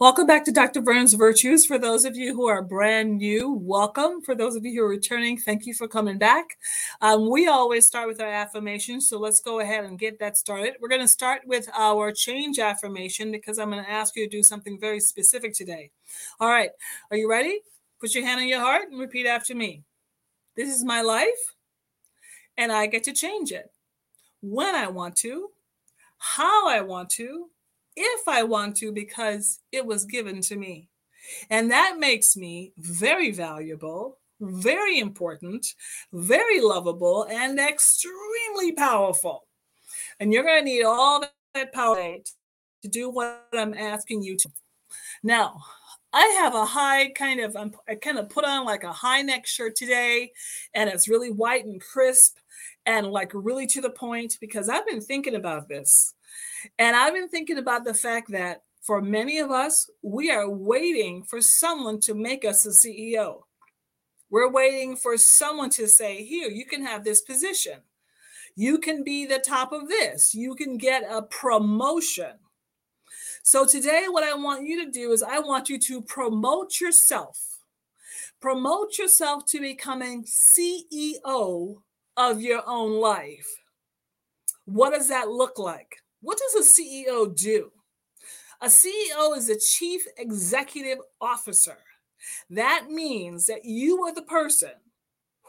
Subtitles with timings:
[0.00, 0.80] Welcome back to Dr.
[0.80, 1.66] Verna's Virtues.
[1.66, 4.22] For those of you who are brand new, welcome.
[4.22, 6.56] For those of you who are returning, thank you for coming back.
[7.02, 10.76] Um, we always start with our affirmations, so let's go ahead and get that started.
[10.80, 14.36] We're going to start with our change affirmation because I'm going to ask you to
[14.38, 15.90] do something very specific today.
[16.40, 16.70] All right,
[17.10, 17.60] are you ready?
[18.00, 19.82] Put your hand on your heart and repeat after me.
[20.56, 21.54] This is my life,
[22.56, 23.70] and I get to change it
[24.40, 25.50] when I want to,
[26.16, 27.50] how I want to,
[27.96, 30.88] if I want to, because it was given to me.
[31.50, 35.66] And that makes me very valuable, very important,
[36.12, 39.46] very lovable, and extremely powerful.
[40.18, 41.24] And you're going to need all
[41.54, 42.16] that power
[42.82, 44.50] to do what I'm asking you to.
[45.22, 45.60] Now,
[46.12, 47.56] I have a high kind of,
[47.88, 50.32] I kind of put on like a high neck shirt today,
[50.74, 52.38] and it's really white and crisp
[52.86, 56.14] and like really to the point because I've been thinking about this.
[56.78, 61.22] And I've been thinking about the fact that for many of us, we are waiting
[61.24, 63.42] for someone to make us a CEO.
[64.30, 67.80] We're waiting for someone to say, Here, you can have this position.
[68.56, 70.34] You can be the top of this.
[70.34, 72.32] You can get a promotion.
[73.42, 77.38] So, today, what I want you to do is I want you to promote yourself.
[78.40, 81.76] Promote yourself to becoming CEO
[82.16, 83.48] of your own life.
[84.64, 85.96] What does that look like?
[86.20, 87.72] What does a CEO do?
[88.60, 91.78] A CEO is a chief executive officer.
[92.50, 94.72] That means that you are the person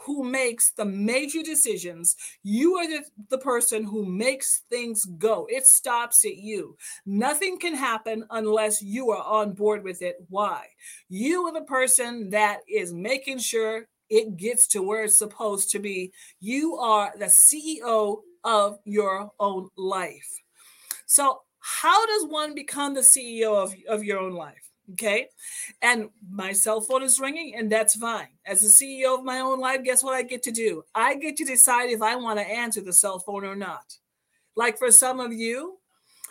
[0.05, 2.15] who makes the major decisions.
[2.43, 5.45] You are the, the person who makes things go.
[5.49, 6.77] It stops at you.
[7.05, 10.15] Nothing can happen unless you are on board with it.
[10.29, 10.67] Why?
[11.09, 15.79] You are the person that is making sure it gets to where it's supposed to
[15.79, 16.11] be.
[16.39, 20.29] You are the CEO of your own life.
[21.11, 24.69] So, how does one become the CEO of, of your own life?
[24.93, 25.27] Okay.
[25.81, 28.29] And my cell phone is ringing, and that's fine.
[28.45, 30.83] As the CEO of my own life, guess what I get to do?
[30.95, 33.97] I get to decide if I want to answer the cell phone or not.
[34.55, 35.79] Like for some of you,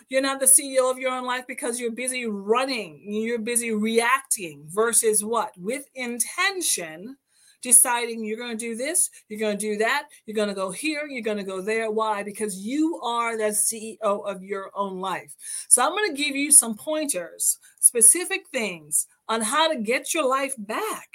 [0.09, 4.63] you're not the CEO of your own life because you're busy running, you're busy reacting
[4.67, 5.53] versus what?
[5.59, 7.17] With intention
[7.61, 10.71] deciding you're going to do this, you're going to do that, you're going to go
[10.71, 11.91] here, you're going to go there.
[11.91, 12.23] Why?
[12.23, 15.35] Because you are the CEO of your own life.
[15.67, 20.27] So I'm going to give you some pointers, specific things on how to get your
[20.27, 21.09] life back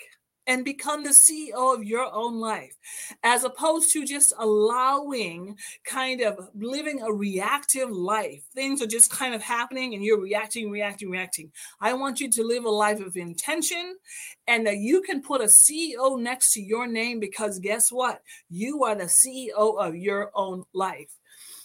[0.46, 2.76] and become the CEO of your own life,
[3.22, 8.42] as opposed to just allowing kind of living a reactive life.
[8.54, 11.50] Things are just kind of happening and you're reacting, reacting, reacting.
[11.80, 13.96] I want you to live a life of intention
[14.46, 18.22] and that you can put a CEO next to your name because guess what?
[18.48, 21.10] You are the CEO of your own life.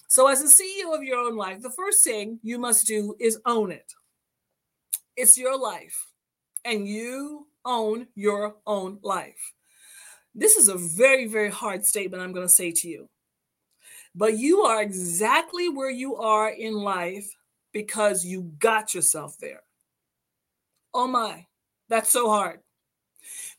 [0.07, 3.39] So, as a CEO of your own life, the first thing you must do is
[3.45, 3.93] own it.
[5.15, 6.07] It's your life,
[6.65, 9.53] and you own your own life.
[10.33, 13.09] This is a very, very hard statement I'm going to say to you.
[14.15, 17.29] But you are exactly where you are in life
[17.71, 19.63] because you got yourself there.
[20.93, 21.45] Oh my,
[21.87, 22.59] that's so hard.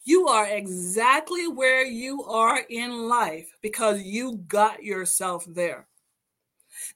[0.04, 5.86] You are exactly where you are in life because you got yourself there.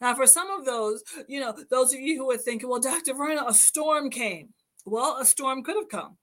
[0.00, 3.15] Now, for some of those, you know, those of you who are thinking, well, Dr.
[3.15, 4.53] Verna, a storm came.
[4.84, 6.17] Well, a storm could have come.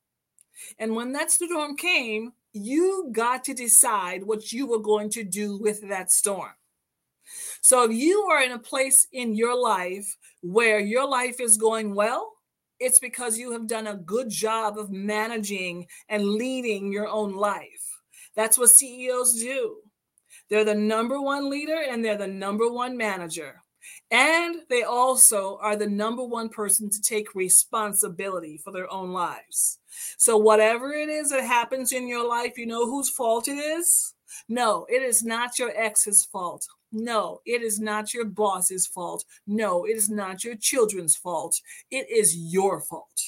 [0.80, 5.58] And when that storm came, you got to decide what you were going to do
[5.58, 6.52] with that storm.
[7.62, 11.96] So if you are in a place in your life where your life is going
[11.96, 12.34] well,
[12.80, 18.02] it's because you have done a good job of managing and leading your own life.
[18.36, 19.78] That's what CEOs do.
[20.50, 23.63] They're the number one leader and they're the number one manager.
[24.14, 29.80] And they also are the number one person to take responsibility for their own lives.
[30.18, 34.14] So, whatever it is that happens in your life, you know whose fault it is?
[34.48, 36.64] No, it is not your ex's fault.
[36.92, 39.26] No, it is not your boss's fault.
[39.48, 41.60] No, it is not your children's fault.
[41.90, 43.20] It is your fault.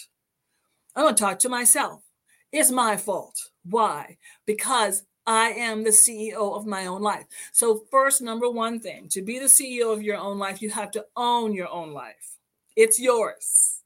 [0.96, 2.04] I'm going to talk to myself.
[2.52, 3.36] It's my fault.
[3.64, 4.18] Why?
[4.46, 7.26] Because I am the CEO of my own life.
[7.52, 10.92] So, first, number one thing to be the CEO of your own life, you have
[10.92, 12.38] to own your own life.
[12.76, 13.82] It's yours.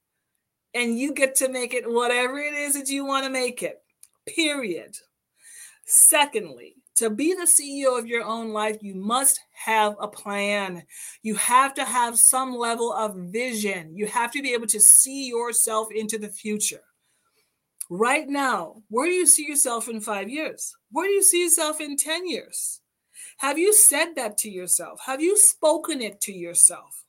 [0.73, 3.81] And you get to make it whatever it is that you want to make it,
[4.27, 4.95] period.
[5.85, 10.83] Secondly, to be the CEO of your own life, you must have a plan.
[11.23, 13.95] You have to have some level of vision.
[13.95, 16.83] You have to be able to see yourself into the future.
[17.89, 20.75] Right now, where do you see yourself in five years?
[20.91, 22.81] Where do you see yourself in 10 years?
[23.37, 24.99] Have you said that to yourself?
[25.05, 27.03] Have you spoken it to yourself?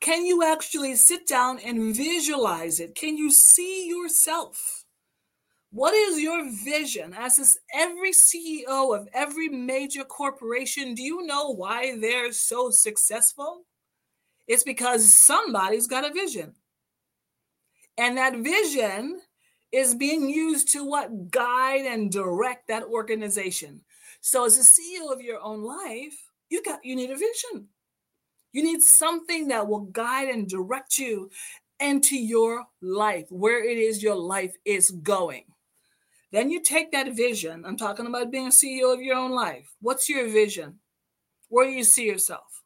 [0.00, 2.94] Can you actually sit down and visualize it?
[2.94, 4.84] Can you see yourself?
[5.72, 7.14] What is your vision?
[7.16, 13.64] As is every CEO of every major corporation, do you know why they're so successful?
[14.46, 16.54] It's because somebody's got a vision.
[17.98, 19.20] And that vision
[19.72, 23.82] is being used to what guide and direct that organization.
[24.20, 26.14] So as a CEO of your own life,
[26.48, 27.68] you got you need a vision.
[28.52, 31.30] You need something that will guide and direct you
[31.78, 35.44] into your life, where it is your life is going.
[36.32, 37.64] Then you take that vision.
[37.64, 39.72] I'm talking about being a CEO of your own life.
[39.80, 40.78] What's your vision?
[41.48, 42.62] Where do you see yourself?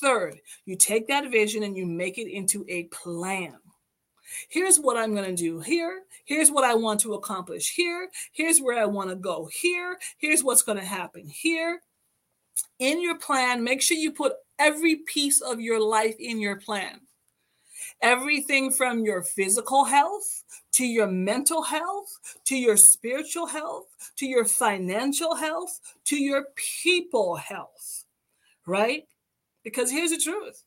[0.00, 3.56] Third, you take that vision and you make it into a plan.
[4.48, 6.02] Here's what I'm going to do here.
[6.24, 8.08] Here's what I want to accomplish here.
[8.32, 9.98] Here's where I want to go here.
[10.18, 11.80] Here's what's going to happen here.
[12.78, 17.00] In your plan, make sure you put every piece of your life in your plan.
[18.02, 23.86] Everything from your physical health to your mental health, to your spiritual health,
[24.16, 28.04] to your financial health, to your people health,
[28.66, 29.04] right?
[29.64, 30.64] Because here's the truth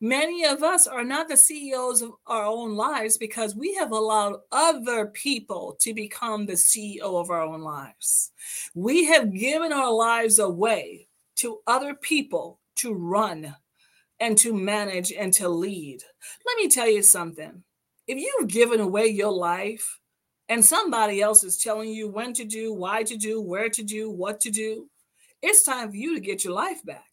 [0.00, 4.40] many of us are not the CEOs of our own lives because we have allowed
[4.52, 8.32] other people to become the CEO of our own lives.
[8.74, 13.54] We have given our lives away to other people to run
[14.20, 16.02] and to manage and to lead.
[16.46, 17.62] Let me tell you something.
[18.06, 19.98] If you've given away your life
[20.48, 24.10] and somebody else is telling you when to do, why to do, where to do,
[24.10, 24.88] what to do,
[25.42, 27.09] it's time for you to get your life back.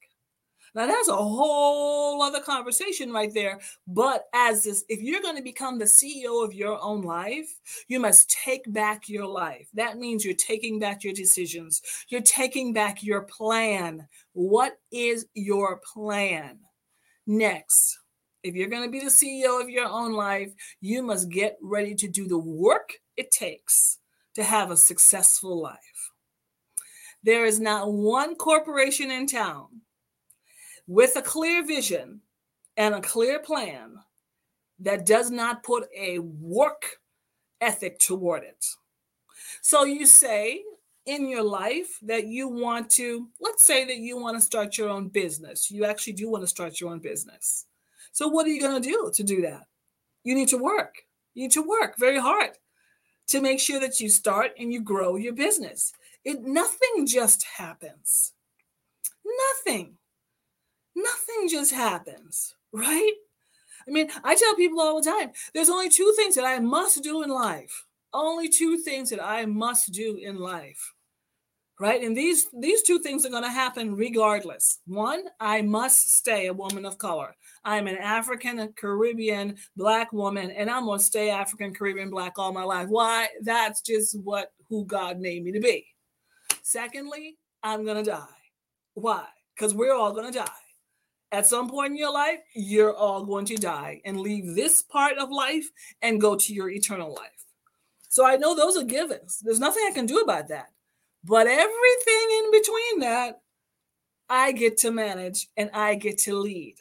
[0.75, 3.59] Now that's a whole other conversation right there.
[3.87, 7.49] But as this, if you're going to become the CEO of your own life,
[7.87, 9.67] you must take back your life.
[9.73, 11.81] That means you're taking back your decisions.
[12.09, 14.07] You're taking back your plan.
[14.33, 16.59] What is your plan?
[17.25, 17.97] Next,
[18.43, 21.95] if you're going to be the CEO of your own life, you must get ready
[21.95, 23.99] to do the work it takes
[24.35, 26.11] to have a successful life.
[27.23, 29.81] There is not one corporation in town
[30.87, 32.21] with a clear vision
[32.77, 33.95] and a clear plan
[34.79, 36.97] that does not put a work
[37.61, 38.65] ethic toward it.
[39.61, 40.61] So you say,
[41.07, 44.89] in your life that you want to, let's say that you want to start your
[44.89, 45.71] own business.
[45.71, 47.65] You actually do want to start your own business.
[48.11, 49.63] So, what are you going to do to do that?
[50.23, 50.95] You need to work.
[51.33, 52.51] You need to work very hard
[53.27, 55.93] to make sure that you start and you grow your business.
[56.25, 58.33] It nothing just happens.
[59.65, 59.97] Nothing.
[60.97, 63.13] Nothing just happens, right?
[63.87, 67.03] I mean, I tell people all the time there's only two things that I must
[67.03, 67.85] do in life.
[68.13, 70.93] Only two things that I must do in life
[71.79, 72.01] right?
[72.01, 74.79] And these these two things are going to happen regardless.
[74.87, 77.35] One i must stay a woman of color.
[77.63, 82.51] I'm an african caribbean black woman and i'm going to stay african caribbean black all
[82.51, 82.87] my life.
[82.89, 83.27] Why?
[83.41, 85.85] That's just what who god made me to be.
[86.63, 88.25] Secondly i'm going to die.
[88.95, 89.25] Why?
[89.55, 90.66] Because we're all going to die
[91.31, 95.17] at some point in your life you're all going to die and leave this part
[95.17, 95.69] of life
[96.01, 97.45] and go to your eternal life
[98.09, 100.69] so i know those are givens there's nothing i can do about that
[101.27, 103.41] but everything in between that,
[104.29, 106.75] I get to manage and I get to lead.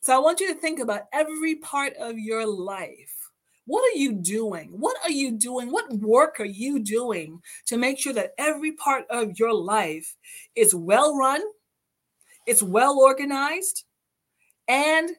[0.00, 3.30] So I want you to think about every part of your life.
[3.66, 4.68] What are you doing?
[4.72, 5.70] What are you doing?
[5.70, 10.14] What work are you doing to make sure that every part of your life
[10.54, 11.42] is well run,
[12.46, 13.84] it's well organized,
[14.68, 15.10] and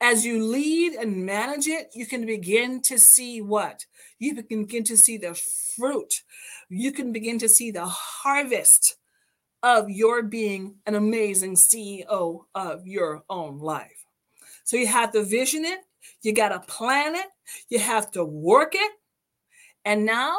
[0.00, 3.86] as you lead and manage it, you can begin to see what?
[4.18, 5.34] You can begin to see the
[5.76, 6.22] fruit
[6.68, 8.96] you can begin to see the harvest
[9.62, 14.04] of your being an amazing CEO of your own life.
[14.64, 15.80] So you have to vision it,
[16.22, 17.26] you got to plan it,
[17.68, 18.92] you have to work it.
[19.84, 20.38] And now,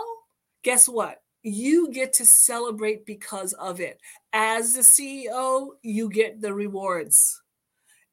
[0.63, 1.22] guess what?
[1.48, 4.00] You get to celebrate because of it.
[4.34, 7.42] As the CEO, you get the rewards.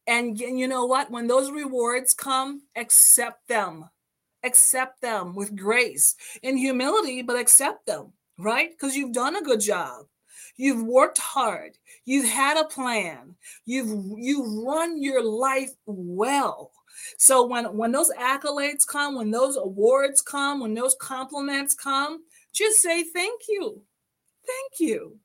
[0.06, 1.10] And you know what?
[1.10, 3.88] When those rewards come, accept them
[4.44, 8.70] accept them with grace and humility, but accept them, right?
[8.70, 10.06] Because you've done a good job.
[10.56, 11.72] You've worked hard.
[12.04, 13.34] You've had a plan.
[13.64, 16.70] You've you've run your life well.
[17.18, 22.22] So when when those accolades come, when those awards come, when those compliments come,
[22.54, 23.82] just say thank you.
[24.46, 25.18] Thank you.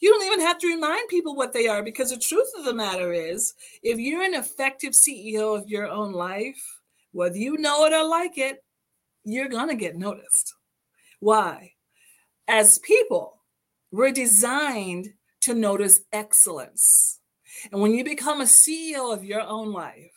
[0.00, 2.74] You don't even have to remind people what they are because the truth of the
[2.74, 6.60] matter is, if you're an effective CEO of your own life,
[7.12, 8.64] whether you know it or like it,
[9.24, 10.54] you're going to get noticed.
[11.20, 11.74] Why?
[12.48, 13.42] As people,
[13.92, 15.10] we're designed
[15.42, 17.20] to notice excellence.
[17.70, 20.10] And when you become a CEO of your own life,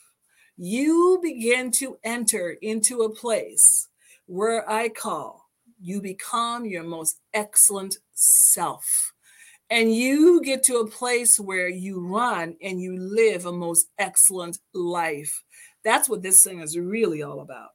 [0.57, 3.87] you begin to enter into a place
[4.25, 5.44] where I call
[5.79, 9.13] you become your most excellent self.
[9.69, 14.59] And you get to a place where you run and you live a most excellent
[14.73, 15.43] life.
[15.83, 17.69] That's what this thing is really all about.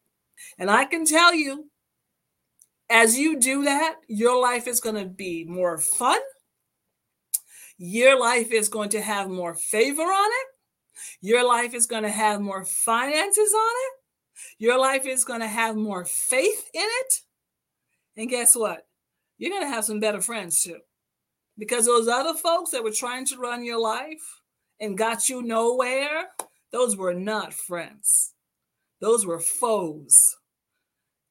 [0.59, 1.69] And I can tell you,
[2.89, 6.19] as you do that, your life is going to be more fun.
[7.79, 10.47] Your life is going to have more favor on it.
[11.21, 13.93] Your life is going to have more finances on it.
[14.59, 17.15] Your life is going to have more faith in it.
[18.17, 18.87] And guess what?
[19.39, 20.79] You're going to have some better friends too.
[21.59, 24.41] Because those other folks that were trying to run your life
[24.81, 26.29] and got you nowhere,
[26.73, 28.35] those were not friends.
[29.01, 30.37] Those were foes.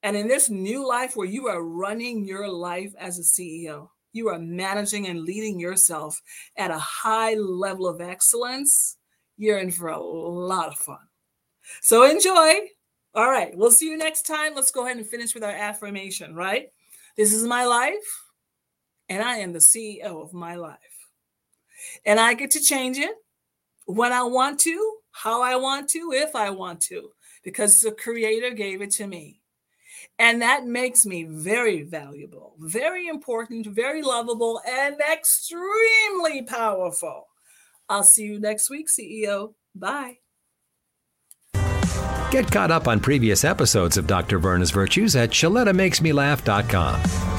[0.02, 4.30] And in this new life where you are running your life as a CEO, you
[4.30, 6.20] are managing and leading yourself
[6.58, 8.98] at a high level of excellence,
[9.38, 10.98] you're in for a lot of fun.
[11.82, 12.60] So enjoy.
[13.20, 14.56] All right, we'll see you next time.
[14.56, 16.70] Let's go ahead and finish with our affirmation, right?
[17.18, 18.24] This is my life,
[19.10, 20.78] and I am the CEO of my life.
[22.06, 23.12] And I get to change it
[23.88, 27.10] when I want to, how I want to, if I want to,
[27.44, 29.42] because the Creator gave it to me.
[30.18, 37.28] And that makes me very valuable, very important, very lovable, and extremely powerful.
[37.90, 39.56] I'll see you next week, CEO.
[39.76, 40.20] Bye.
[42.32, 44.38] Get caught up on previous episodes of Dr.
[44.38, 47.39] Verna's Virtues at ShelettaMakesMeLaugh.com.